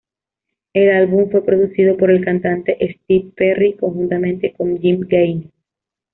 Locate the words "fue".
1.29-1.45